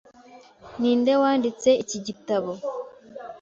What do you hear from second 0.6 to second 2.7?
Ninde wanditse iki gitabo?